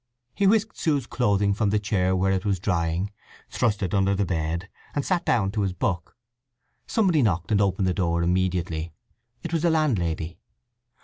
[0.33, 3.11] He whisked Sue's clothing from the chair where it was drying,
[3.51, 6.17] thrust it under the bed, and sat down to his book.
[6.87, 8.93] Somebody knocked and opened the door immediately.
[9.43, 10.39] It was the landlady.